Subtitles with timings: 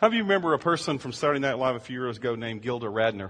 [0.00, 2.62] How do you remember a person from Saturday Night Live a few years ago named
[2.62, 3.28] Gilda Radner?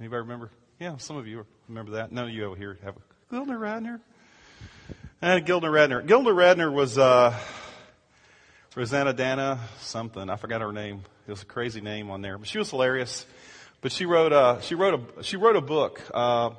[0.00, 0.50] Anybody remember?
[0.80, 2.12] Yeah, some of you remember that.
[2.12, 3.00] None of you over here have a
[3.30, 4.00] Gilda Radner.
[5.20, 6.06] And Gilda Radner.
[6.06, 7.38] Gilda Radner was uh,
[8.74, 10.30] Rosanna Dana something.
[10.30, 11.02] I forgot her name.
[11.26, 13.26] It was a crazy name on there, but she was hilarious.
[13.82, 16.52] But she wrote a she wrote a she wrote a book uh,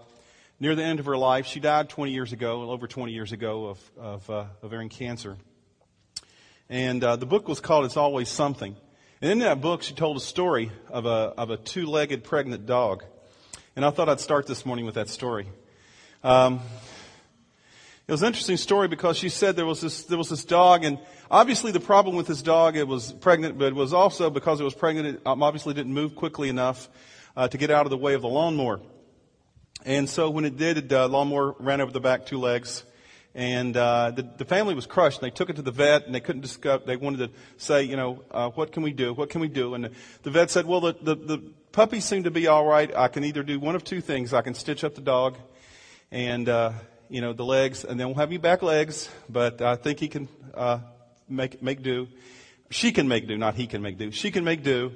[0.60, 1.48] near the end of her life.
[1.48, 5.38] She died 20 years ago, over 20 years ago of of uh, ovarian cancer.
[6.70, 8.76] And uh, the book was called "It's Always Something."
[9.22, 13.04] And in that book, she told a story of a of a two-legged pregnant dog.
[13.76, 15.46] And I thought I'd start this morning with that story.
[16.24, 16.62] Um,
[18.08, 20.86] it was an interesting story because she said there was this there was this dog,
[20.86, 24.62] and obviously the problem with this dog it was pregnant, but it was also because
[24.62, 26.88] it was pregnant, it um, obviously didn't move quickly enough
[27.36, 28.80] uh, to get out of the way of the lawnmower.
[29.84, 32.86] And so when it did, the uh, lawnmower ran over the back two legs,
[33.36, 35.22] and uh, the, the family was crushed.
[35.22, 36.82] They took it to the vet, and they couldn't discuss.
[36.86, 39.14] They wanted to say, you know, uh, what can we do?
[39.14, 39.76] What can we do?
[39.76, 39.92] And the,
[40.24, 41.38] the vet said, well, the, the the
[41.72, 42.94] puppy seemed to be all right.
[42.96, 44.34] I can either do one of two things.
[44.34, 45.38] I can stitch up the dog,
[46.12, 46.74] and uh,
[47.10, 50.08] you know, the legs, and then we'll have you back legs, but I think he
[50.08, 50.80] can uh,
[51.28, 52.08] make make do.
[52.72, 54.12] She can make do, not he can make do.
[54.12, 54.92] She can make do,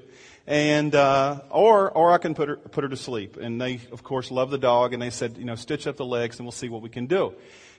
[0.46, 3.38] and uh, or or I can put her put her to sleep.
[3.38, 6.06] And they, of course, love the dog, and they said, you know, stitch up the
[6.06, 7.34] legs, and we'll see what we can do.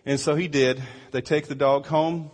[0.07, 0.83] And so he did.
[1.13, 2.31] They take the dog home.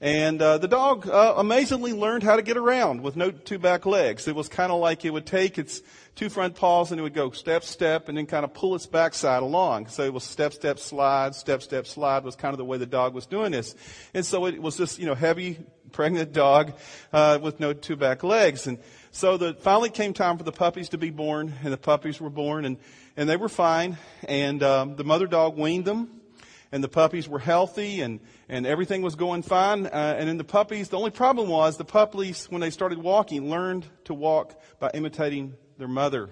[0.00, 3.86] And uh, the dog uh, amazingly learned how to get around with no two back
[3.86, 4.26] legs.
[4.26, 5.80] It was kind of like it would take its
[6.16, 8.86] two front paws and it would go step, step, and then kind of pull its
[8.86, 9.88] backside along.
[9.88, 12.86] So it was step, step, slide, step, step, slide was kind of the way the
[12.86, 13.76] dog was doing this.
[14.12, 15.58] And so it was this, you know, heavy,
[15.92, 16.74] pregnant dog
[17.12, 18.66] uh, with no two back legs.
[18.66, 18.78] And
[19.10, 22.30] so the finally came time for the puppies to be born, and the puppies were
[22.30, 22.76] born, and
[23.16, 23.98] and they were fine.
[24.24, 26.21] And um, the mother dog weaned them
[26.72, 29.86] and the puppies were healthy and, and everything was going fine.
[29.86, 33.50] Uh, and then the puppies, the only problem was the puppies, when they started walking,
[33.50, 36.30] learned to walk by imitating their mother.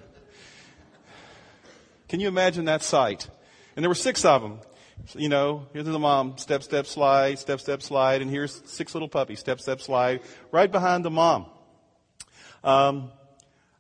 [2.09, 3.29] Can you imagine that sight?
[3.77, 4.61] And there were six of them.
[5.15, 9.09] You know, here's the mom, step, step, slide, step, step, slide, and here's six little
[9.09, 11.47] puppies, step, step, slide, right behind the mom.
[12.63, 13.11] Um,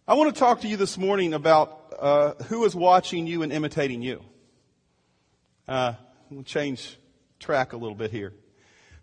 [0.08, 3.52] I want to talk to you this morning about uh, who is watching you and
[3.52, 4.22] imitating you.
[5.68, 5.94] Uh,
[6.30, 6.96] We'll change
[7.40, 8.32] track a little bit here.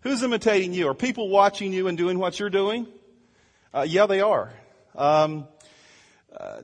[0.00, 0.88] Who's imitating you?
[0.88, 2.86] Are people watching you and doing what you're doing?
[3.74, 4.50] Uh, yeah, they are.
[4.94, 5.46] Um,
[6.34, 6.62] uh,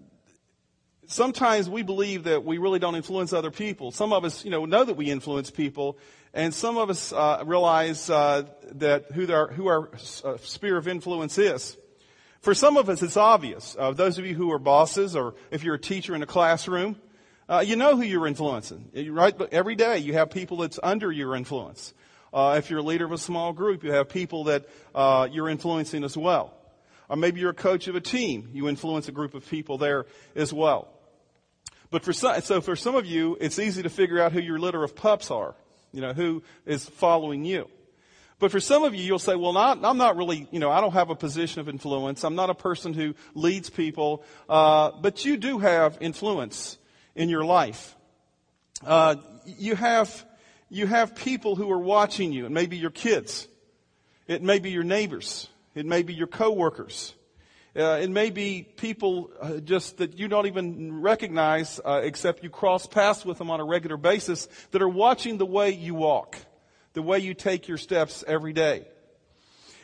[1.07, 3.91] sometimes we believe that we really don't influence other people.
[3.91, 5.99] Some of us, you know, know that we influence people,
[6.33, 9.91] and some of us uh, realize uh, that who, who our
[10.25, 11.77] uh, sphere of influence is.
[12.41, 13.77] For some of us, it's obvious.
[13.79, 16.97] Uh, those of you who are bosses, or if you're a teacher in a classroom,
[17.49, 19.37] uh, you know who you're influencing, right?
[19.37, 21.93] But every day you have people that's under your influence.
[22.33, 25.49] Uh, if you're a leader of a small group, you have people that uh, you're
[25.49, 26.55] influencing as well.
[27.09, 30.07] Or maybe you're a coach of a team, you influence a group of people there
[30.35, 30.89] as well.
[31.91, 34.59] But for some, so for some of you, it's easy to figure out who your
[34.59, 35.55] litter of pups are.
[35.93, 37.69] You know, who is following you.
[38.41, 40.81] But for some of you, you'll say, well, not, I'm not really, you know, I
[40.81, 42.25] don't have a position of influence.
[42.25, 44.25] I'm not a person who leads people.
[44.49, 46.79] Uh, but you do have influence
[47.15, 47.97] in your life.
[48.85, 49.17] Uh,
[49.47, 50.25] you have
[50.69, 52.47] you have people who are watching you.
[52.47, 53.47] It may be your kids.
[54.27, 55.49] It may be your neighbors.
[55.75, 57.15] It may be your coworkers.
[57.77, 62.51] Uh, it may be people uh, just that you don't even recognize, uh, except you
[62.51, 66.39] cross paths with them on a regular basis, that are watching the way you walk,
[66.93, 68.87] the way you take your steps every day.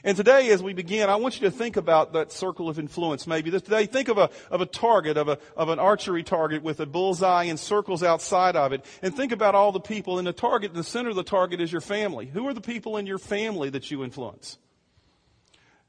[0.02, 3.26] And today, as we begin, I want you to think about that circle of influence.
[3.26, 6.80] Maybe today, think of a of a target of a of an archery target with
[6.80, 10.32] a bullseye and circles outside of it, and think about all the people in the
[10.32, 10.70] target.
[10.70, 12.26] In the center of the target is your family.
[12.26, 14.58] Who are the people in your family that you influence?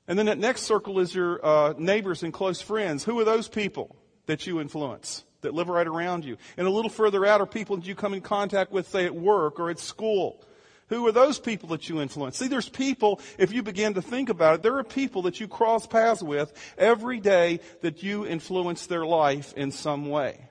[0.07, 3.05] And then that next circle is your uh, neighbors and close friends.
[3.05, 3.95] Who are those people
[4.25, 5.23] that you influence?
[5.39, 6.37] That live right around you.
[6.55, 9.15] And a little further out are people that you come in contact with, say, at
[9.15, 10.45] work or at school
[10.91, 12.37] who are those people that you influence?
[12.37, 15.47] See, there's people, if you begin to think about it, there are people that you
[15.47, 20.49] cross paths with every day that you influence their life in some way.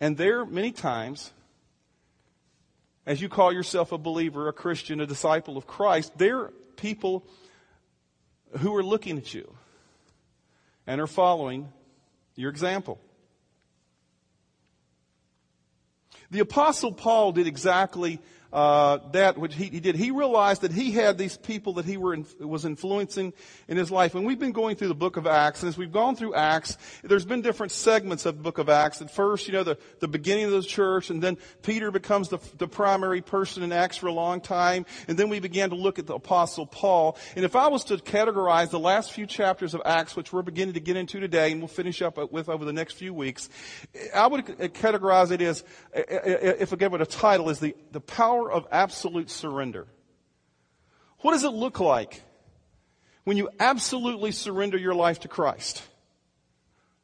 [0.00, 1.32] And there, many times,
[3.04, 7.26] as you call yourself a believer, a Christian, a disciple of Christ, there are people
[8.58, 9.52] who are looking at you
[10.86, 11.68] and are following
[12.36, 13.00] your example.
[16.30, 18.20] The Apostle Paul did exactly
[18.54, 19.96] uh, that which he, he, did.
[19.96, 23.32] He realized that he had these people that he in, was influencing
[23.66, 24.14] in his life.
[24.14, 26.78] And we've been going through the book of Acts, and as we've gone through Acts,
[27.02, 29.02] there's been different segments of the book of Acts.
[29.02, 32.38] At first, you know, the, the beginning of the church, and then Peter becomes the,
[32.58, 35.98] the primary person in Acts for a long time, and then we began to look
[35.98, 37.18] at the apostle Paul.
[37.34, 40.74] And if I was to categorize the last few chapters of Acts, which we're beginning
[40.74, 43.48] to get into today, and we'll finish up with over the next few weeks,
[44.14, 48.43] I would categorize it as, if I give it a title, is the, the power
[48.44, 49.86] power of absolute surrender.
[51.20, 52.22] What does it look like
[53.24, 55.82] when you absolutely surrender your life to Christ?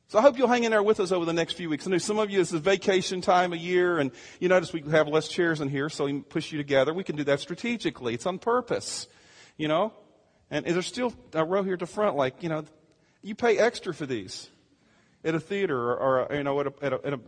[0.09, 1.87] So I hope you'll hang in there with us over the next few weeks.
[1.87, 4.11] I know some of you, this is vacation time of year, and
[4.41, 6.93] you notice we have less chairs in here, so we push you together.
[6.93, 8.15] We can do that strategically.
[8.15, 9.07] It's on purpose,
[9.57, 9.93] you know?
[10.51, 12.65] And there's still a row here at the front, like, you know,
[13.23, 14.51] you pay extra for these
[15.23, 17.21] at a theater or, or you know, at a, at a, at a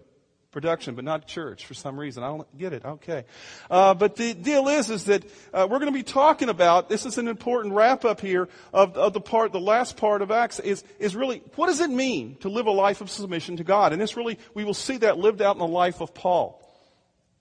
[0.52, 2.22] production, but not church for some reason.
[2.22, 2.84] I don't get it.
[2.84, 3.24] Okay.
[3.70, 7.04] Uh, but the deal is, is that uh, we're going to be talking about, this
[7.06, 10.60] is an important wrap up here of, of the part, the last part of Acts
[10.60, 13.92] is, is really, what does it mean to live a life of submission to God?
[13.92, 16.61] And this really, we will see that lived out in the life of Paul.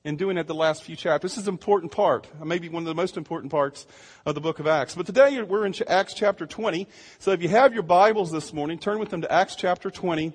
[0.04, 1.34] In doing it the last few chapters.
[1.34, 3.86] This is an important part, maybe one of the most important parts
[4.26, 4.96] of the book of Acts.
[4.96, 6.88] But today we're in Acts chapter 20.
[7.20, 10.34] So if you have your Bibles this morning, turn with them to Acts chapter 20.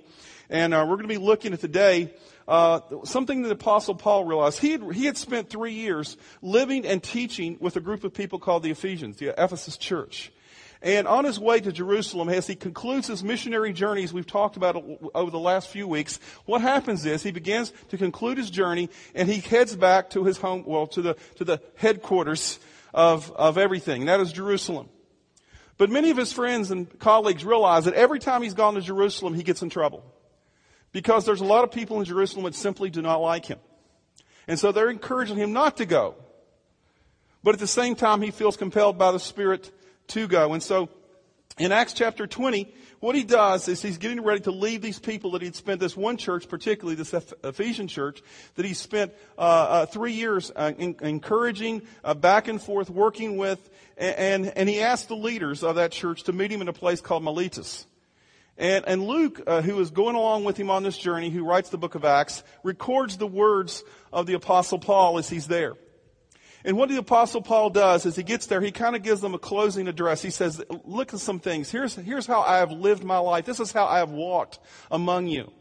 [0.50, 2.14] And uh, we're going to be looking at today
[2.46, 4.60] uh, something that Apostle Paul realized.
[4.60, 8.38] He had, he had spent three years living and teaching with a group of people
[8.38, 10.30] called the Ephesians, the Ephesus church.
[10.86, 14.76] And on his way to Jerusalem, as he concludes his missionary journeys we've talked about
[15.16, 19.28] over the last few weeks, what happens is he begins to conclude his journey and
[19.28, 22.60] he heads back to his home, well, to the, to the headquarters
[22.94, 24.02] of, of everything.
[24.02, 24.88] And that is Jerusalem.
[25.76, 29.34] But many of his friends and colleagues realize that every time he's gone to Jerusalem,
[29.34, 30.04] he gets in trouble
[30.92, 33.58] because there's a lot of people in Jerusalem that simply do not like him.
[34.46, 36.14] And so they're encouraging him not to go.
[37.42, 39.72] But at the same time, he feels compelled by the Spirit
[40.08, 40.52] to go.
[40.52, 40.88] And so
[41.58, 45.32] in Acts chapter 20, what he does is he's getting ready to leave these people
[45.32, 47.14] that he'd spent this one church, particularly this
[47.44, 48.22] Ephesian church,
[48.56, 53.36] that he spent uh, uh, three years uh, in, encouraging, uh, back and forth, working
[53.36, 56.72] with, and, and he asked the leaders of that church to meet him in a
[56.72, 57.86] place called Miletus.
[58.58, 61.68] And, and Luke, uh, who is going along with him on this journey, who writes
[61.68, 65.74] the book of Acts, records the words of the apostle Paul as he's there.
[66.66, 69.34] And what the apostle Paul does is he gets there, he kind of gives them
[69.34, 70.20] a closing address.
[70.20, 71.70] He says, look at some things.
[71.70, 73.46] Here's, here's how I have lived my life.
[73.46, 74.58] This is how I have walked
[74.90, 75.52] among you.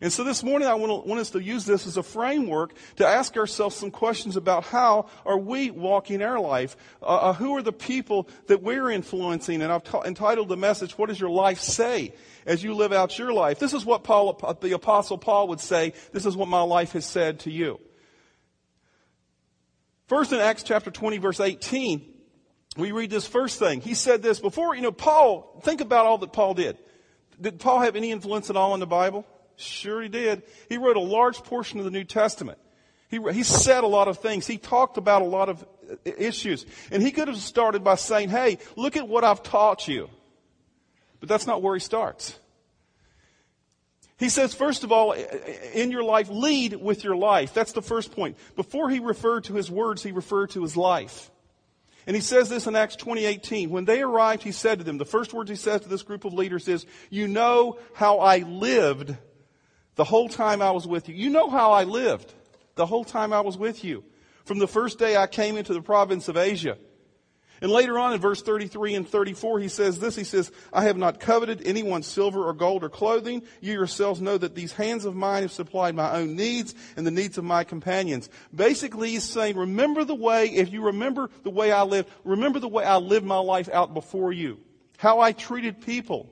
[0.00, 2.74] And so this morning I want, to, want, us to use this as a framework
[2.98, 6.76] to ask ourselves some questions about how are we walking our life?
[7.02, 9.62] Uh, uh, who are the people that we're influencing?
[9.62, 12.14] And I've t- entitled the message, What does your life say
[12.46, 13.58] as you live out your life?
[13.58, 15.94] This is what Paul, the apostle Paul would say.
[16.12, 17.80] This is what my life has said to you.
[20.08, 22.02] First in Acts chapter 20 verse 18,
[22.78, 23.82] we read this first thing.
[23.82, 26.78] He said this before, you know, Paul, think about all that Paul did.
[27.40, 29.26] Did Paul have any influence at all in the Bible?
[29.56, 30.44] Sure he did.
[30.68, 32.58] He wrote a large portion of the New Testament.
[33.10, 34.46] He, he said a lot of things.
[34.46, 36.64] He talked about a lot of uh, issues.
[36.90, 40.08] And he could have started by saying, hey, look at what I've taught you.
[41.20, 42.38] But that's not where he starts.
[44.18, 47.54] He says, first of all, in your life, lead with your life.
[47.54, 48.36] That's the first point.
[48.56, 51.30] Before he referred to his words, he referred to his life.
[52.06, 53.68] And he says this in Acts 20:18.
[53.68, 56.24] When they arrived, he said to them, the first words he says to this group
[56.24, 59.14] of leaders is, "You know how I lived
[59.94, 61.14] the whole time I was with you.
[61.14, 62.32] You know how I lived
[62.76, 64.04] the whole time I was with you.
[64.44, 66.78] From the first day I came into the province of Asia.
[67.60, 70.96] And later on in verse 33 and 34, he says this, he says, I have
[70.96, 73.42] not coveted anyone's silver or gold or clothing.
[73.60, 77.10] You yourselves know that these hands of mine have supplied my own needs and the
[77.10, 78.28] needs of my companions.
[78.54, 82.68] Basically, he's saying, remember the way, if you remember the way I lived, remember the
[82.68, 84.58] way I lived my life out before you.
[84.96, 86.28] How I treated people.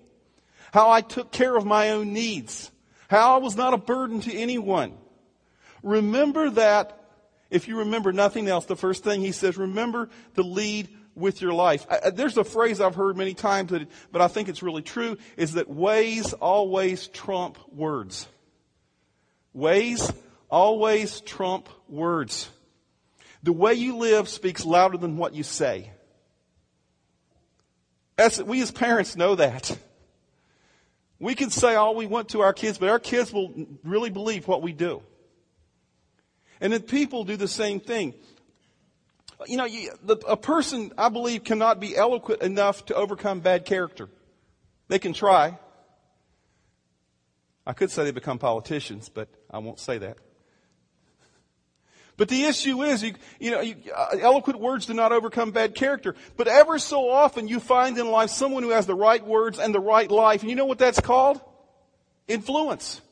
[0.73, 2.71] How I took care of my own needs.
[3.09, 4.97] How I was not a burden to anyone.
[5.83, 7.01] Remember that,
[7.51, 11.53] if you remember nothing else, the first thing he says, remember to lead with your
[11.53, 11.87] life.
[12.13, 15.55] There's a phrase I've heard many times, that, but I think it's really true, is
[15.55, 18.29] that ways always trump words.
[19.53, 20.13] Ways
[20.51, 22.51] always trump words.
[23.43, 25.91] The way you live speaks louder than what you say.
[28.19, 29.77] As, we as parents know that.
[31.19, 34.47] We can say all we want to our kids, but our kids will really believe
[34.47, 35.03] what we do.
[36.61, 38.15] And then people do the same thing.
[39.47, 43.67] You know, you, the, a person, I believe, cannot be eloquent enough to overcome bad
[43.67, 44.09] character.
[44.89, 45.59] They can try.
[47.67, 50.17] I could say they become politicians, but I won't say that.
[52.17, 55.75] But the issue is, you, you know, you, uh, eloquent words do not overcome bad
[55.75, 56.15] character.
[56.37, 59.75] But ever so often you find in life someone who has the right words and
[59.75, 60.41] the right life.
[60.41, 61.41] And you know what that's called?
[62.27, 63.03] Influence.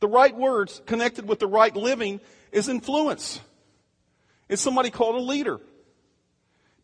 [0.00, 2.20] The right words connected with the right living
[2.52, 3.40] is influence.
[4.48, 5.60] It's somebody called a leader.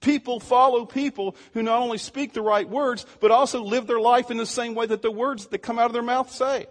[0.01, 4.31] People follow people who not only speak the right words, but also live their life
[4.31, 6.67] in the same way that the words that come out of their mouth say.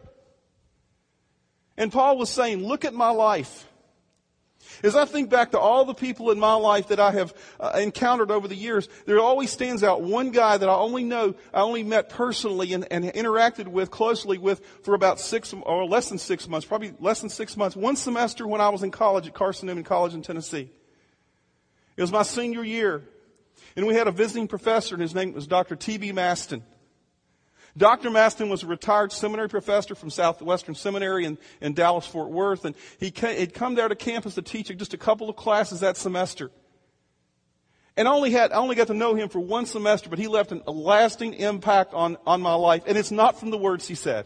[1.78, 3.68] And Paul was saying, look at my life.
[4.84, 7.72] As I think back to all the people in my life that I have uh,
[7.76, 11.62] encountered over the years, there always stands out one guy that I only know, I
[11.62, 16.18] only met personally and, and interacted with closely with for about six or less than
[16.18, 19.34] six months, probably less than six months, one semester when I was in college at
[19.34, 20.70] Carson Newman College in Tennessee.
[22.02, 23.04] It was my senior year.
[23.76, 25.76] And we had a visiting professor, and his name was Dr.
[25.76, 26.14] T.B.
[26.14, 26.64] Maston.
[27.78, 28.10] Dr.
[28.10, 32.74] Maston was a retired seminary professor from Southwestern Seminary in, in Dallas, Fort Worth, and
[33.00, 36.50] he had come there to campus to teach just a couple of classes that semester.
[37.96, 40.28] And I only had, I only got to know him for one semester, but he
[40.28, 42.82] left an, a lasting impact on, on my life.
[42.88, 44.26] And it's not from the words he said.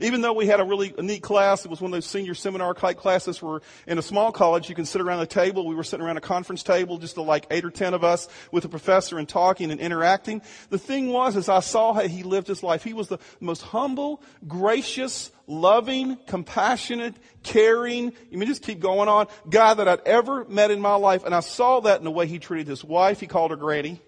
[0.00, 2.74] Even though we had a really neat class, it was one of those senior seminar
[2.74, 5.66] type classes where in a small college you can sit around a table.
[5.66, 8.64] We were sitting around a conference table, just like eight or ten of us with
[8.64, 10.42] a professor and talking and interacting.
[10.70, 13.62] The thing was, as I saw how he lived his life, he was the most
[13.62, 20.44] humble, gracious, loving, compassionate, caring, you mean just keep going on, guy that I'd ever
[20.44, 21.24] met in my life.
[21.24, 23.20] And I saw that in the way he treated his wife.
[23.20, 24.00] He called her Granny.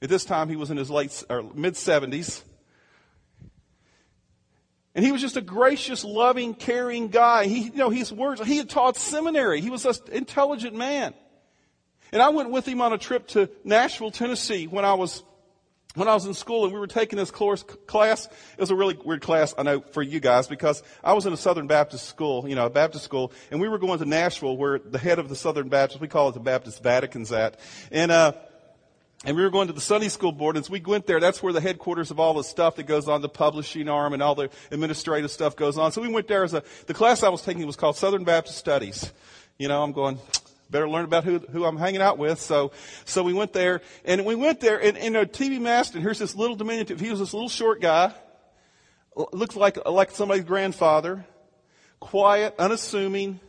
[0.00, 2.42] At this time, he was in his late, or mid 70s.
[4.98, 7.46] And he was just a gracious, loving, caring guy.
[7.46, 9.60] He, you know, his words, he had taught seminary.
[9.60, 11.14] He was an intelligent man.
[12.10, 15.22] And I went with him on a trip to Nashville, Tennessee when I was,
[15.94, 18.26] when I was in school and we were taking this course class.
[18.26, 21.32] It was a really weird class, I know, for you guys because I was in
[21.32, 24.56] a Southern Baptist school, you know, a Baptist school, and we were going to Nashville
[24.56, 27.60] where the head of the Southern Baptist, we call it the Baptist Vatican's at.
[27.92, 28.32] And, uh,
[29.28, 30.56] and we were going to the Sunday school board.
[30.56, 33.20] As we went there, that's where the headquarters of all the stuff that goes on,
[33.20, 35.92] the publishing arm and all the administrative stuff goes on.
[35.92, 38.56] So we went there as a, the class I was taking was called Southern Baptist
[38.56, 39.12] Studies.
[39.58, 40.18] You know, I'm going,
[40.70, 42.40] better learn about who, who I'm hanging out with.
[42.40, 42.72] So,
[43.04, 45.58] so we went there and we went there and, and a T.B.
[45.58, 48.14] Maston, here's this little diminutive, he was this little short guy,
[49.14, 51.26] looks like, like somebody's grandfather,
[52.00, 53.40] quiet, unassuming,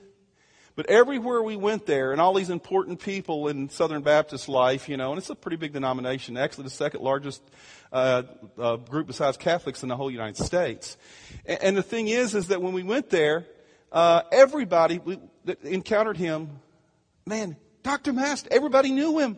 [0.79, 4.95] but everywhere we went there, and all these important people in Southern Baptist life, you
[4.95, 7.43] know, and it's a pretty big denomination, actually the second largest
[7.91, 8.23] uh,
[8.57, 10.95] uh, group besides Catholics in the whole United States.
[11.45, 13.45] And, and the thing is, is that when we went there,
[13.91, 16.47] uh, everybody we, that encountered him,
[17.25, 18.13] man, Dr.
[18.13, 19.35] Mast, everybody knew him.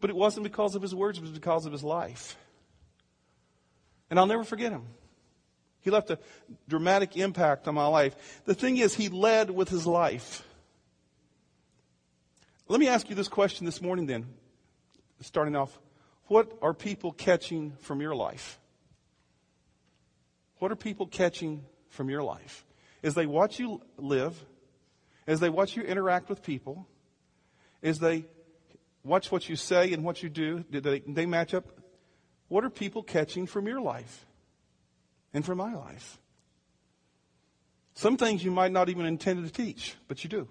[0.00, 2.36] But it wasn't because of his words, it was because of his life.
[4.10, 4.82] And I'll never forget him.
[5.82, 6.18] He left a
[6.68, 8.42] dramatic impact on my life.
[8.44, 10.44] The thing is, he led with his life.
[12.68, 14.26] Let me ask you this question this morning then,
[15.20, 15.78] starting off.
[16.28, 18.58] What are people catching from your life?
[20.58, 22.64] What are people catching from your life?
[23.02, 24.42] As they watch you live,
[25.26, 26.86] as they watch you interact with people,
[27.82, 28.24] as they
[29.02, 31.64] watch what you say and what you do, do they, they match up?
[32.46, 34.24] What are people catching from your life?
[35.34, 36.18] And for my life.
[37.94, 40.48] Some things you might not even intend to teach, but you do.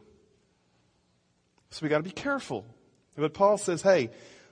[1.72, 2.66] So we got to be careful.
[3.16, 4.12] But Paul says, hey,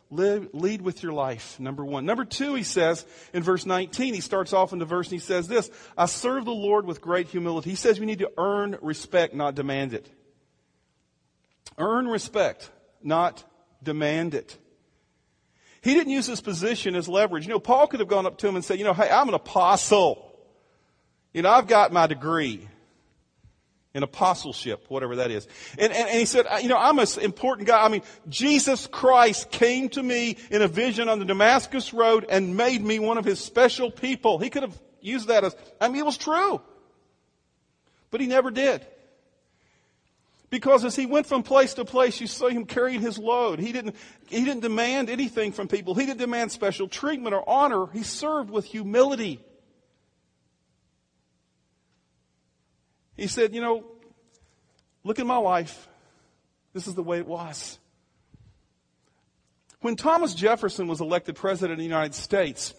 [0.10, 2.06] live, lead with your life, number one.
[2.06, 5.26] Number two, he says in verse 19, he starts off in the verse and he
[5.26, 7.70] says this, I serve the Lord with great humility.
[7.70, 10.10] He says we need to earn respect, not demand it.
[11.78, 12.70] Earn respect,
[13.04, 13.44] not
[13.84, 14.58] demand it.
[15.82, 17.46] He didn't use his position as leverage.
[17.46, 19.28] You know, Paul could have gone up to him and said, you know, hey, I'm
[19.28, 20.26] an apostle.
[21.34, 22.68] You know, I've got my degree
[23.94, 25.48] in apostleship, whatever that is.
[25.78, 27.84] And, and, and, he said, you know, I'm an important guy.
[27.84, 32.56] I mean, Jesus Christ came to me in a vision on the Damascus Road and
[32.56, 34.38] made me one of his special people.
[34.38, 36.62] He could have used that as, I mean, it was true.
[38.12, 38.86] But he never did.
[40.50, 43.60] Because as he went from place to place, you saw him carrying his load.
[43.60, 43.96] He didn't,
[44.28, 45.94] he didn't demand anything from people.
[45.94, 47.86] He didn't demand special treatment or honor.
[47.88, 49.40] He served with humility.
[53.16, 53.86] He said, you know,
[55.04, 55.88] look at my life.
[56.74, 57.78] This is the way it was.
[59.82, 62.74] When Thomas Jefferson was elected president of the United States,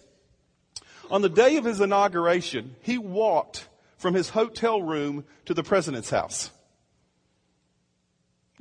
[1.09, 6.09] on the day of his inauguration, he walked from his hotel room to the president's
[6.09, 6.51] house.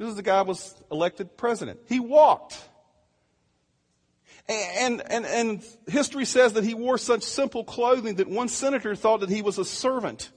[0.00, 1.80] This is the guy who was elected president.
[1.86, 2.58] He walked.
[4.48, 9.20] And, and, and history says that he wore such simple clothing that one senator thought
[9.20, 10.30] that he was a servant.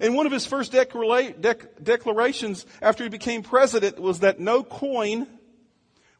[0.00, 5.26] And one of his first dec- declarations after he became president was that no coin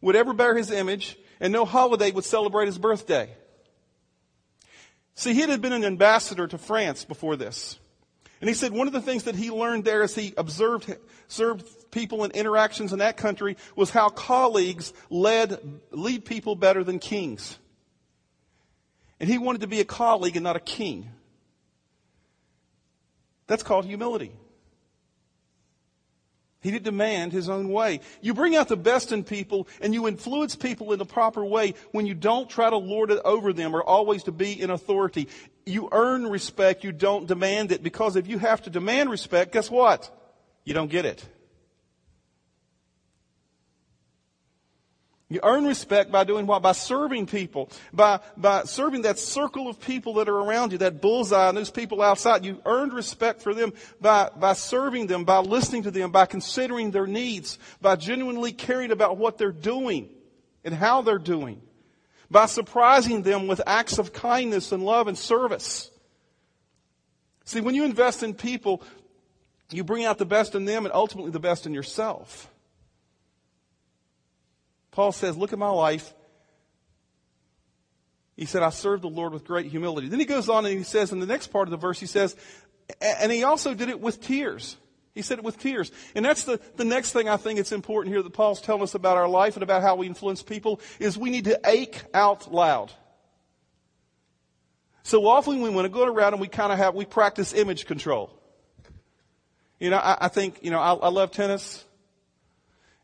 [0.02, 3.34] would ever bear his image and no holiday would celebrate his birthday.
[5.14, 7.78] See, he had been an ambassador to France before this.
[8.42, 10.92] And he said one of the things that he learned there as he observed,
[11.26, 15.60] observed people and interactions in that country was how colleagues led,
[15.92, 17.56] lead people better than kings.
[19.20, 21.08] And he wanted to be a colleague and not a king.
[23.46, 24.32] That's called humility.
[26.62, 28.00] He didn't demand his own way.
[28.20, 31.74] You bring out the best in people and you influence people in the proper way
[31.92, 35.28] when you don't try to lord it over them or always to be in authority.
[35.64, 39.70] You earn respect, you don't demand it because if you have to demand respect, guess
[39.70, 40.10] what?
[40.64, 41.24] You don't get it.
[45.32, 46.60] You earn respect by doing what?
[46.60, 47.70] By serving people.
[47.90, 51.70] By, by serving that circle of people that are around you, that bullseye and those
[51.70, 52.44] people outside.
[52.44, 56.90] You earned respect for them by, by serving them, by listening to them, by considering
[56.90, 60.10] their needs, by genuinely caring about what they're doing
[60.64, 61.62] and how they're doing,
[62.32, 65.90] by surprising them with acts of kindness and love and service.
[67.44, 68.82] See, when you invest in people,
[69.70, 72.48] you bring out the best in them and ultimately the best in yourself.
[74.90, 76.12] Paul says, Look at my life.
[78.36, 80.08] He said, I served the Lord with great humility.
[80.08, 82.06] Then he goes on and he says, in the next part of the verse, he
[82.06, 82.34] says,
[83.00, 84.76] and he also did it with tears.
[85.14, 85.92] He said it with tears.
[86.14, 88.94] And that's the, the next thing I think it's important here that Paul's telling us
[88.94, 92.52] about our life and about how we influence people is we need to ache out
[92.52, 92.90] loud.
[95.02, 97.86] So often we want to go around and we kind of have, we practice image
[97.86, 98.32] control.
[99.78, 101.84] You know, I, I think, you know, I, I love tennis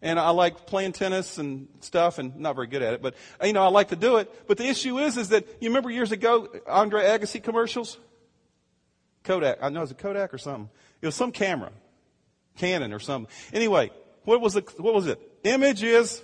[0.01, 3.53] and I like playing tennis and stuff, and not very good at it, but you
[3.53, 4.47] know I like to do it.
[4.47, 7.99] But the issue is, is that you remember years ago Andre Agassi commercials,
[9.25, 9.59] Kodak.
[9.61, 10.71] I know it was a Kodak or something.
[11.03, 11.73] It was some camera,
[12.59, 13.33] Canon or something.
[13.53, 13.91] Anyway,
[14.25, 14.69] what was it?
[14.79, 15.21] What was it?
[15.45, 16.23] Image is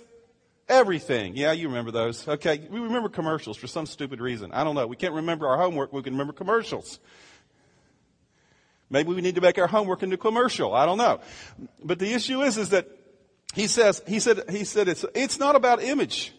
[0.69, 1.35] everything.
[1.35, 2.27] Yeah, you remember those.
[2.27, 4.51] Okay, we remember commercials for some stupid reason.
[4.51, 4.87] I don't know.
[4.87, 5.93] We can't remember our homework.
[5.93, 6.99] We can remember commercials.
[8.89, 10.73] Maybe we need to make our homework into commercial.
[10.73, 11.19] I don't know.
[11.83, 12.87] But the issue is, is that
[13.53, 16.33] he says, he said, he said it's, it's not about image.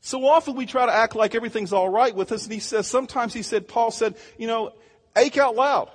[0.00, 2.86] So often we try to act like everything's all right with us, and he says,
[2.86, 4.72] sometimes he said, Paul said, you know,
[5.16, 5.90] ache out loud.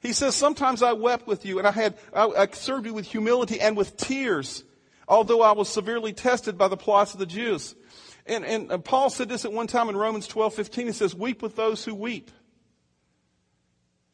[0.00, 3.06] He says, sometimes I wept with you, and I had, I, I served you with
[3.06, 4.64] humility and with tears,
[5.06, 7.74] although I was severely tested by the plots of the Jews.
[8.26, 10.86] And, and, Paul said this at one time in Romans 12, 15.
[10.86, 12.30] He says, weep with those who weep.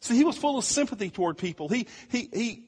[0.00, 1.68] See, he was full of sympathy toward people.
[1.68, 2.64] He, he, he,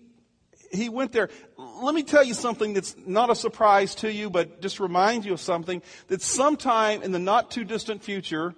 [0.70, 1.30] he went there.
[1.56, 5.32] Let me tell you something that's not a surprise to you, but just remind you
[5.32, 8.54] of something that sometime in the not too distant future,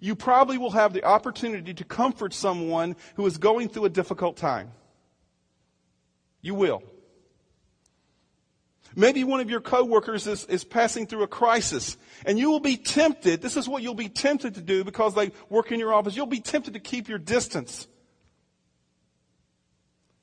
[0.00, 4.36] you probably will have the opportunity to comfort someone who is going through a difficult
[4.36, 4.70] time.
[6.40, 6.82] You will.
[8.94, 12.76] Maybe one of your coworkers is, is passing through a crisis and you will be
[12.76, 13.42] tempted.
[13.42, 16.16] This is what you'll be tempted to do because they work in your office.
[16.16, 17.86] You'll be tempted to keep your distance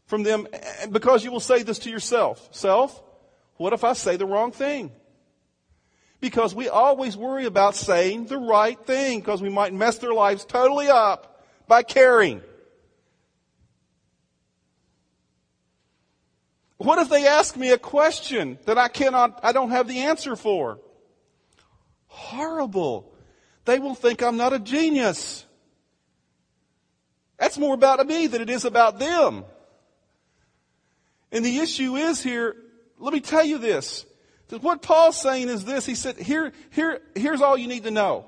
[0.07, 2.49] from them eh, eh, because you will say this to yourself.
[2.51, 3.01] Self,
[3.57, 4.91] what if I say the wrong thing?
[6.25, 10.43] Because we always worry about saying the right thing because we might mess their lives
[10.43, 12.41] totally up by caring.
[16.77, 20.35] What if they ask me a question that I cannot, I don't have the answer
[20.35, 20.79] for?
[22.07, 23.13] Horrible.
[23.65, 25.45] They will think I'm not a genius.
[27.37, 29.45] That's more about me than it is about them.
[31.31, 32.55] And the issue is here,
[32.97, 34.07] let me tell you this.
[34.49, 35.85] What Paul's saying is this.
[35.85, 38.25] He said, here, here, here's all you need to know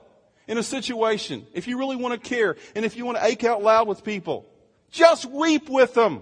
[0.47, 1.45] in a situation.
[1.53, 4.03] If you really want to care and if you want to ache out loud with
[4.03, 4.45] people,
[4.89, 6.21] just weep with them.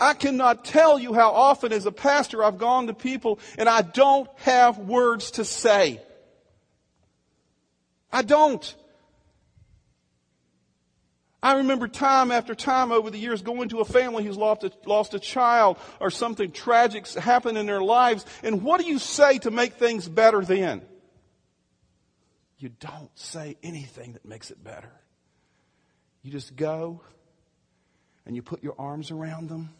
[0.00, 3.82] I cannot tell you how often as a pastor I've gone to people and I
[3.82, 6.00] don't have words to say.
[8.12, 8.74] I don't.
[11.42, 14.72] I remember time after time over the years going to a family who's lost a,
[14.86, 18.26] lost a child or something tragic happened in their lives.
[18.42, 20.82] And what do you say to make things better then?
[22.58, 24.90] You don't say anything that makes it better.
[26.22, 27.02] You just go
[28.26, 29.70] and you put your arms around them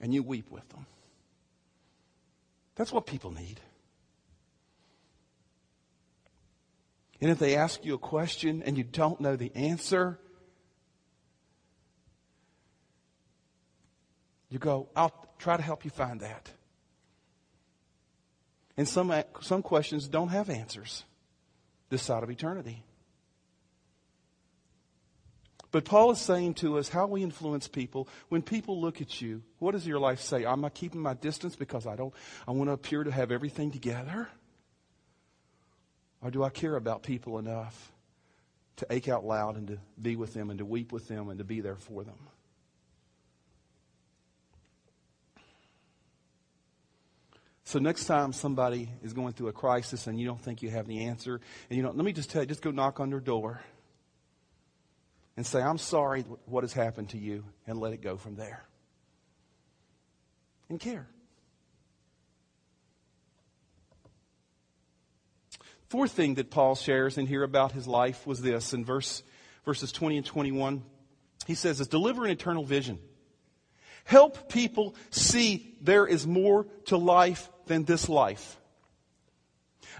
[0.00, 0.86] and you weep with them.
[2.76, 3.60] That's what people need.
[7.20, 10.18] And if they ask you a question and you don't know the answer,
[14.52, 16.50] You go, I'll try to help you find that.
[18.76, 19.10] And some,
[19.40, 21.04] some questions don't have answers
[21.88, 22.84] this side of eternity.
[25.70, 28.10] But Paul is saying to us how we influence people.
[28.28, 30.44] When people look at you, what does your life say?
[30.44, 32.12] Am I keeping my distance because I don't,
[32.46, 34.28] I want to appear to have everything together?
[36.20, 37.90] Or do I care about people enough
[38.76, 41.38] to ache out loud and to be with them and to weep with them and
[41.38, 42.18] to be there for them?
[47.64, 50.86] So next time somebody is going through a crisis and you don't think you have
[50.86, 53.20] the answer, and you don't, let me just tell you, just go knock on their
[53.20, 53.62] door
[55.36, 58.64] and say, I'm sorry what has happened to you, and let it go from there.
[60.68, 61.06] And care.
[65.88, 69.22] Fourth thing that Paul shares in here about his life was this in verse,
[69.64, 70.82] verses 20 and 21.
[71.46, 72.98] He says, is deliver an eternal vision.
[74.04, 78.58] Help people see there is more to life than this life.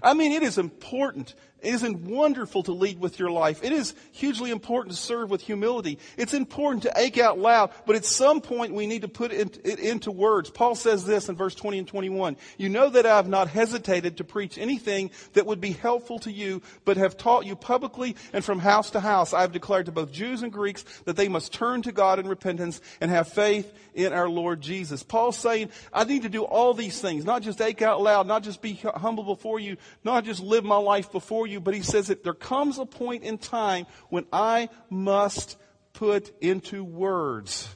[0.01, 3.63] I mean, it is important it is wonderful to lead with your life.
[3.63, 5.99] It is hugely important to serve with humility.
[6.17, 9.57] It's important to ache out loud, but at some point we need to put it
[9.65, 10.49] into words.
[10.49, 12.37] Paul says this in verse 20 and 21.
[12.57, 16.31] You know that I have not hesitated to preach anything that would be helpful to
[16.31, 19.33] you, but have taught you publicly and from house to house.
[19.33, 22.27] I have declared to both Jews and Greeks that they must turn to God in
[22.27, 25.03] repentance and have faith in our Lord Jesus.
[25.03, 28.43] Paul's saying, I need to do all these things, not just ache out loud, not
[28.43, 31.81] just be humble before you, not just live my life before you, you, but he
[31.81, 35.57] says that there comes a point in time when I must
[35.93, 37.69] put into words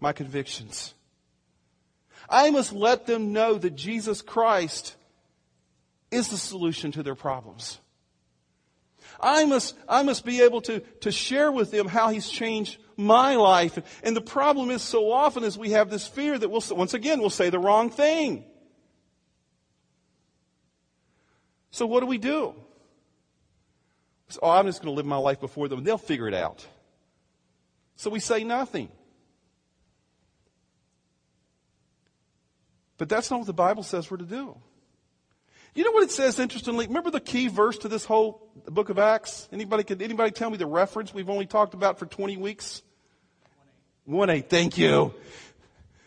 [0.00, 0.94] my convictions.
[2.28, 4.96] I must let them know that Jesus Christ
[6.10, 7.78] is the solution to their problems.
[9.20, 13.36] I must, I must be able to, to share with them how He's changed my
[13.36, 14.00] life.
[14.02, 17.20] And the problem is so often is we have this fear that we'll, once again,
[17.20, 18.44] we'll say the wrong thing.
[21.70, 22.54] So what do we do?
[24.42, 25.78] Oh, I'm just going to live my life before them.
[25.78, 26.66] And they'll figure it out.
[27.96, 28.88] So we say nothing.
[32.98, 34.56] But that's not what the Bible says we're to do.
[35.74, 36.86] You know what it says interestingly?
[36.86, 39.48] Remember the key verse to this whole book of Acts?
[39.52, 42.82] Anybody could anybody tell me the reference we've only talked about for 20 weeks?
[44.04, 44.50] 1 8.
[44.50, 45.14] Thank you.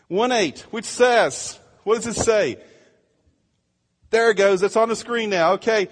[0.08, 2.58] 1 8, which says, what does it say?
[4.10, 4.62] There it goes.
[4.62, 5.54] It's on the screen now.
[5.54, 5.88] Okay.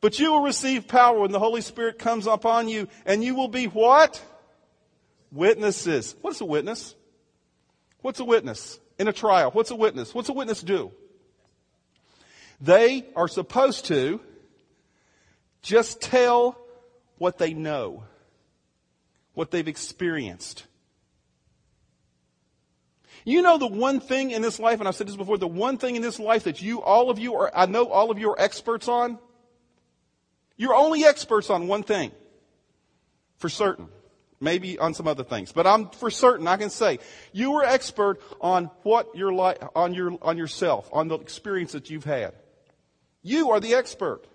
[0.00, 3.48] But you will receive power when the Holy Spirit comes upon you, and you will
[3.48, 4.22] be what?
[5.32, 6.14] Witnesses.
[6.20, 6.94] What's a witness?
[8.02, 9.50] What's a witness in a trial?
[9.50, 10.14] What's a witness?
[10.14, 10.92] What's a witness do?
[12.60, 14.20] They are supposed to
[15.62, 16.58] just tell
[17.18, 18.04] what they know,
[19.34, 20.64] what they've experienced.
[23.24, 25.78] You know the one thing in this life, and I've said this before, the one
[25.78, 28.30] thing in this life that you, all of you are, I know all of you
[28.30, 29.18] are experts on?
[30.56, 32.12] You're only experts on one thing.
[33.38, 33.88] For certain.
[34.40, 35.52] Maybe on some other things.
[35.52, 36.98] But I'm for certain I can say
[37.32, 39.32] you are expert on what you're
[39.74, 42.34] on your on yourself, on the experience that you've had.
[43.22, 44.26] You are the expert.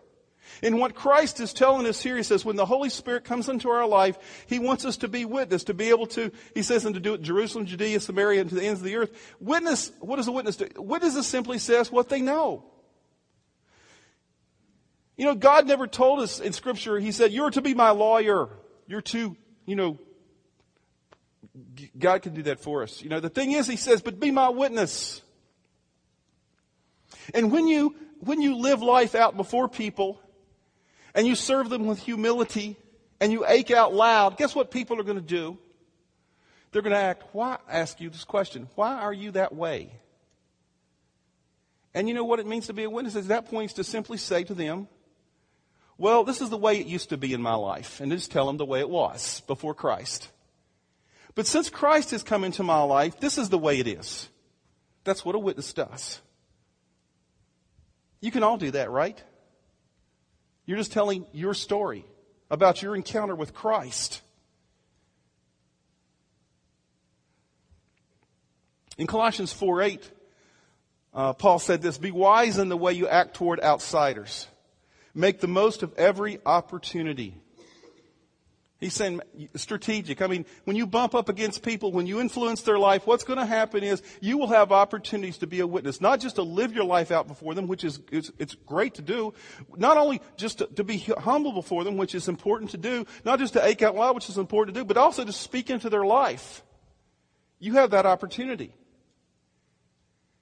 [0.64, 3.70] And what Christ is telling us here, he says, when the Holy Spirit comes into
[3.70, 6.96] our life, he wants us to be witness, to be able to, he says, and
[6.96, 9.12] to do it Jerusalem, Judea, Samaria, and to the ends of the earth.
[9.40, 10.68] Witness, what does a witness do?
[10.76, 12.66] Witnesses simply says what they know.
[15.22, 18.50] You know, God never told us in Scripture, He said, You're to be my lawyer.
[18.88, 20.00] You're to, you know,
[21.96, 23.04] God can do that for us.
[23.04, 25.22] You know, the thing is, He says, But be my witness.
[27.36, 30.20] And when you, when you live life out before people
[31.14, 32.76] and you serve them with humility
[33.20, 35.56] and you ache out loud, guess what people are going to do?
[36.72, 39.94] They're going to act, why, ask you this question, why are you that way?
[41.94, 43.16] And you know what it means to be a witness?
[43.16, 44.88] Is that points to simply say to them,
[46.02, 48.02] well, this is the way it used to be in my life.
[48.02, 50.30] And just tell them the way it was before Christ.
[51.36, 54.28] But since Christ has come into my life, this is the way it is.
[55.04, 56.20] That's what a witness does.
[58.20, 59.24] You can all do that, right?
[60.66, 62.04] You're just telling your story
[62.50, 64.22] about your encounter with Christ.
[68.98, 70.12] In Colossians 4 8,
[71.14, 74.48] uh, Paul said this Be wise in the way you act toward outsiders.
[75.14, 77.42] Make the most of every opportunity.
[78.82, 79.22] He's saying
[79.54, 80.24] strategic.
[80.24, 83.38] I mean, when you bump up against people, when you influence their life, what's going
[83.38, 86.74] to happen is you will have opportunities to be a witness, not just to live
[86.74, 89.36] your life out before them, which is, it's, it's great to do,
[89.78, 93.38] not only just to, to, be humble before them, which is important to do, not
[93.38, 95.88] just to ache out loud, which is important to do, but also to speak into
[95.88, 96.64] their life.
[97.60, 98.74] You have that opportunity.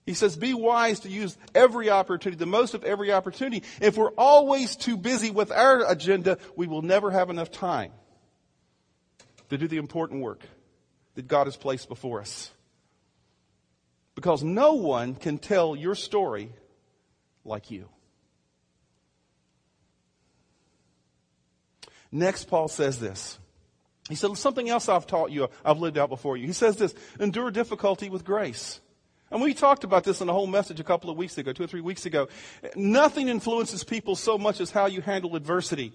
[0.09, 3.61] He says, be wise to use every opportunity, the most of every opportunity.
[3.79, 7.91] If we're always too busy with our agenda, we will never have enough time
[9.51, 10.41] to do the important work
[11.13, 12.49] that God has placed before us.
[14.15, 16.53] Because no one can tell your story
[17.45, 17.87] like you.
[22.11, 23.37] Next, Paul says this.
[24.09, 26.47] He said, something else I've taught you, I've lived out before you.
[26.47, 28.79] He says this, endure difficulty with grace.
[29.31, 31.63] And we talked about this in a whole message a couple of weeks ago, two
[31.63, 32.27] or three weeks ago.
[32.75, 35.93] Nothing influences people so much as how you handle adversity.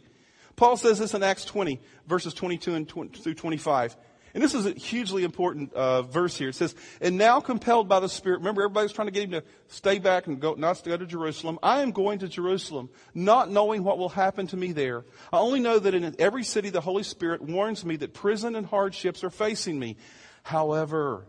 [0.57, 3.97] Paul says this in Acts 20, verses 22 and 20, through 25.
[4.35, 6.49] And this is a hugely important uh, verse here.
[6.49, 9.45] It says, "And now compelled by the Spirit." Remember, everybody's trying to get him to
[9.69, 11.57] stay back and go, not to go to Jerusalem.
[11.63, 15.05] I am going to Jerusalem, not knowing what will happen to me there.
[15.33, 18.67] I only know that in every city the Holy Spirit warns me that prison and
[18.67, 19.97] hardships are facing me.
[20.43, 21.27] However,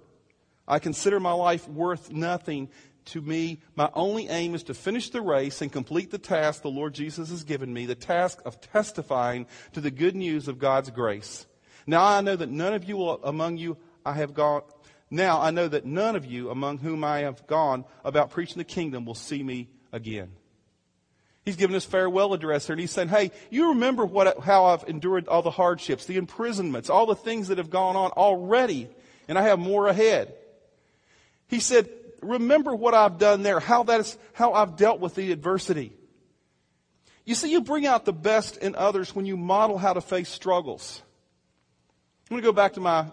[0.68, 2.70] I consider my life worth nothing
[3.06, 6.70] to me, my only aim is to finish the race and complete the task the
[6.70, 10.90] Lord Jesus has given me, the task of testifying to the good news of God's
[10.90, 11.46] grace.
[11.86, 14.64] Now I know that none of you among you I have gone,
[15.12, 18.64] now I know that none of you among whom I have gone about preaching the
[18.64, 20.32] kingdom will see me again.
[21.44, 24.84] He's giving us farewell address here and he's saying, hey, you remember what, how I've
[24.88, 28.90] endured all the hardships, the imprisonments, all the things that have gone on already,
[29.28, 30.34] and I have more ahead.
[31.48, 31.90] He said,
[32.22, 35.94] remember what I've done there, how that is, how I've dealt with the adversity.
[37.26, 40.30] You see, you bring out the best in others when you model how to face
[40.30, 41.02] struggles.
[42.30, 43.08] I'm going to go back to my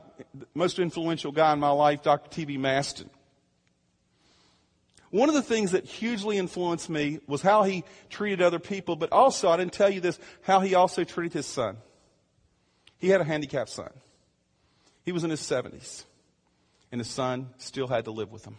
[0.55, 2.31] most influential guy in my life, Dr.
[2.31, 2.57] T.B.
[2.59, 3.11] Maston.
[5.11, 9.13] One of the things that hugely influenced me was how he treated other people, but
[9.13, 11.77] also, I didn't tell you this, how he also treated his son.
[12.99, 13.91] He had a handicapped son.
[15.05, 16.05] He was in his 70s,
[16.93, 18.59] and his son still had to live with him.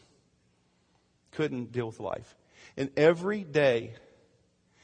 [1.32, 2.36] Couldn't deal with life.
[2.76, 3.93] And every day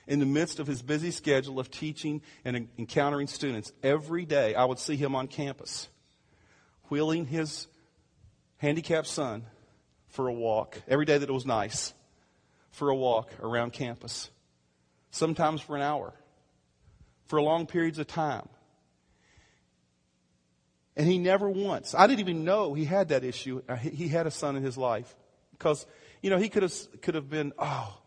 [0.08, 4.66] in the midst of his busy schedule of teaching and encountering students, every day I
[4.66, 5.90] would see him on campus,
[6.90, 7.68] wheeling his
[8.58, 9.46] handicapped son
[10.08, 11.94] for a walk, every day that it was nice,
[12.72, 14.30] for a walk around campus,
[15.12, 16.14] sometimes for an hour,
[17.26, 18.48] for long periods of time.
[21.00, 23.62] And he never once, I didn't even know he had that issue.
[23.70, 25.16] Uh, he had a son in his life.
[25.54, 25.86] Because,
[26.22, 27.98] you know, he could have, could have been, oh,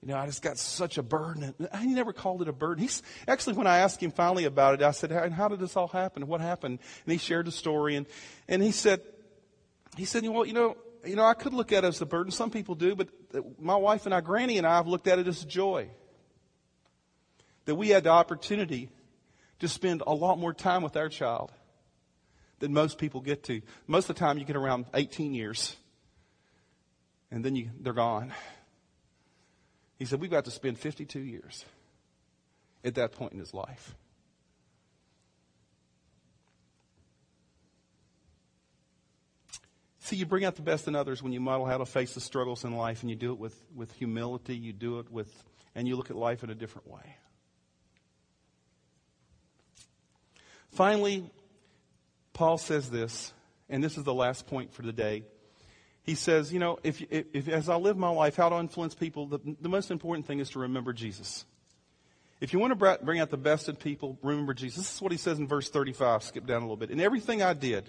[0.00, 1.54] you know, I just got such a burden.
[1.82, 2.80] He never called it a burden.
[2.80, 5.76] He's actually, when I asked him finally about it, I said, "And how did this
[5.76, 6.26] all happen?
[6.26, 8.06] What happened?" And he shared the story, and
[8.48, 9.02] and he said,
[9.96, 10.76] he said, "Well, you know,
[11.06, 12.32] you know, I could look at it as a burden.
[12.32, 13.10] Some people do, but
[13.60, 15.88] my wife and I, Granny and I, have looked at it as a joy.
[17.66, 18.88] That we had the opportunity
[19.60, 21.52] to spend a lot more time with our child
[22.62, 23.60] than most people get to.
[23.86, 25.76] Most of the time, you get around 18 years,
[27.30, 28.32] and then you they're gone."
[30.02, 31.64] He said, We've got to spend 52 years
[32.82, 33.94] at that point in his life.
[40.00, 42.20] See, you bring out the best in others when you model how to face the
[42.20, 45.32] struggles in life and you do it with, with humility, you do it with,
[45.76, 47.16] and you look at life in a different way.
[50.72, 51.30] Finally,
[52.42, 53.32] Paul says this,
[53.68, 55.22] and this is the last point for the day
[56.02, 58.94] he says, you know, if, if, if, as I live my life, how to influence
[58.94, 61.44] people, the, the most important thing is to remember Jesus.
[62.40, 64.78] If you want to bring out the best in people, remember Jesus.
[64.78, 66.24] This is what he says in verse 35.
[66.24, 66.90] Skip down a little bit.
[66.90, 67.88] In everything I did,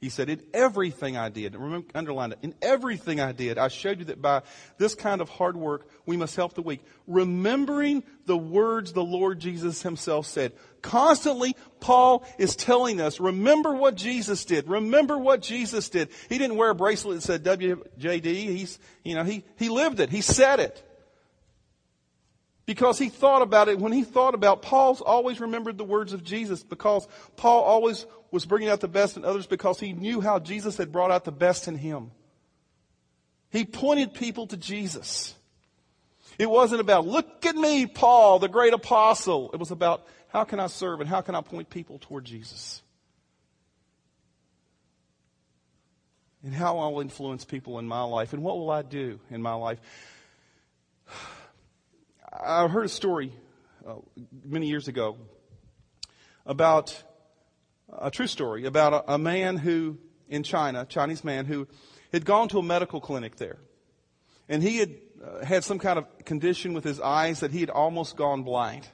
[0.00, 3.98] he said, in everything I did, remember, underline it, in everything I did, I showed
[3.98, 4.42] you that by
[4.78, 6.84] this kind of hard work, we must help the weak.
[7.08, 10.52] Remembering the words the Lord Jesus himself said.
[10.82, 14.68] Constantly, Paul is telling us, remember what Jesus did.
[14.68, 16.10] Remember what Jesus did.
[16.28, 18.24] He didn't wear a bracelet that said WJD.
[18.24, 20.10] He's, you know, he, he lived it.
[20.10, 20.80] He said it
[22.68, 23.80] because he thought about it.
[23.80, 28.44] When he thought about, Paul's always remembered the words of Jesus because Paul always was
[28.44, 31.32] bringing out the best in others because he knew how Jesus had brought out the
[31.32, 32.10] best in him.
[33.50, 35.34] He pointed people to Jesus.
[36.38, 39.50] It wasn't about, look at me, Paul, the great apostle.
[39.52, 42.82] It was about, how can I serve and how can I point people toward Jesus?
[46.44, 49.54] And how I'll influence people in my life and what will I do in my
[49.54, 49.80] life?
[52.32, 53.32] I heard a story
[53.86, 53.94] uh,
[54.44, 55.16] many years ago
[56.46, 57.02] about
[57.96, 59.98] a true story about a, a man who
[60.28, 61.66] in China, Chinese man who
[62.12, 63.58] had gone to a medical clinic there,
[64.48, 67.70] and he had uh, had some kind of condition with his eyes that he had
[67.70, 68.86] almost gone blind.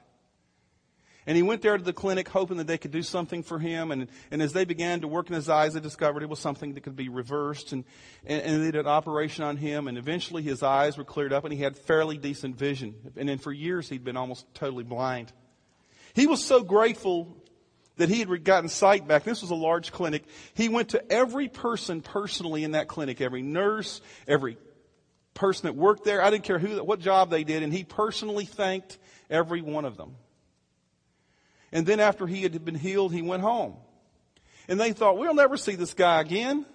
[1.26, 3.90] And he went there to the clinic hoping that they could do something for him.
[3.90, 6.74] And, and as they began to work in his eyes, they discovered it was something
[6.74, 7.72] that could be reversed.
[7.72, 7.85] And,
[8.26, 9.88] and, and they did an operation on him.
[9.88, 12.94] And eventually his eyes were cleared up and he had fairly decent vision.
[13.16, 15.33] And then for years he'd been almost totally blind.
[16.14, 17.35] He was so grateful
[17.96, 19.24] that he had gotten sight back.
[19.24, 20.24] This was a large clinic.
[20.54, 24.59] He went to every person personally in that clinic, every nurse, every
[25.35, 26.22] person that worked there.
[26.22, 28.98] I didn't care who, what job they did, and he personally thanked
[29.30, 30.16] every one of them.
[31.72, 33.74] And then after he had been healed, he went home.
[34.68, 36.66] And they thought, we'll never see this guy again.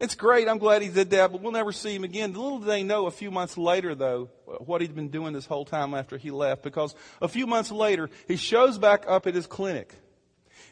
[0.00, 0.48] It's great.
[0.48, 2.32] I'm glad he did that, but we'll never see him again.
[2.32, 5.64] Little did they know a few months later, though, what he'd been doing this whole
[5.64, 9.46] time after he left, because a few months later, he shows back up at his
[9.46, 9.94] clinic.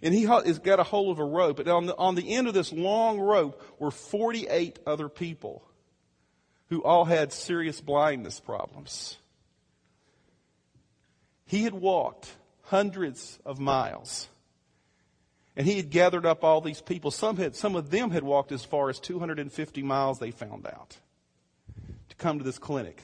[0.02, 1.58] And he has got a hold of a rope.
[1.58, 5.62] And on the, on the end of this long rope were 48 other people
[6.70, 9.18] who all had serious blindness problems.
[11.44, 12.32] He had walked
[12.62, 14.28] hundreds of miles
[15.56, 17.10] and he had gathered up all these people.
[17.10, 20.96] Some, had, some of them had walked as far as 250 miles, they found out,
[22.08, 23.02] to come to this clinic.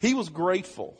[0.00, 0.98] He was grateful.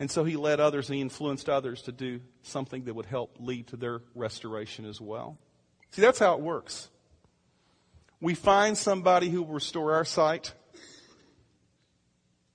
[0.00, 3.36] And so he led others and he influenced others to do something that would help
[3.40, 5.38] lead to their restoration as well.
[5.90, 6.88] See, that's how it works.
[8.20, 10.52] We find somebody who will restore our sight.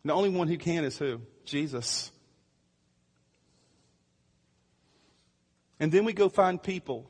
[0.06, 1.22] The only one who can is who?
[1.46, 2.12] Jesus.
[5.80, 7.10] And then we go find people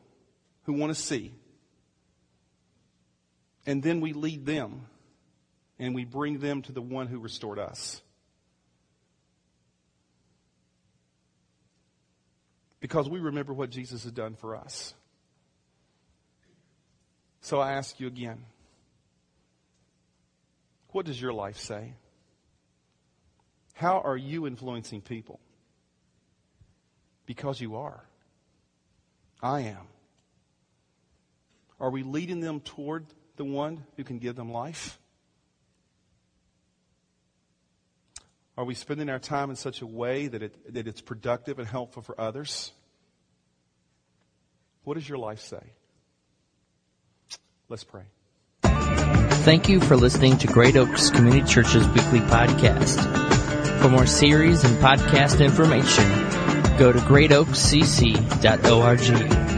[0.63, 1.33] who want to see.
[3.65, 4.87] And then we lead them
[5.79, 8.01] and we bring them to the one who restored us.
[12.83, 14.93] Because we remember what Jesus has done for us.
[17.39, 18.43] So I ask you again
[20.91, 21.93] what does your life say?
[23.73, 25.39] How are you influencing people?
[27.25, 28.03] Because you are.
[29.41, 29.87] I am.
[31.79, 33.05] Are we leading them toward
[33.37, 34.99] the one who can give them life?
[38.57, 41.67] Are we spending our time in such a way that, it, that it's productive and
[41.67, 42.71] helpful for others?
[44.83, 45.63] What does your life say?
[47.69, 48.03] Let's pray.
[48.63, 53.01] Thank you for listening to Great Oaks Community Church's weekly podcast.
[53.81, 56.07] For more series and podcast information,
[56.77, 59.52] go to greatoakscc.org.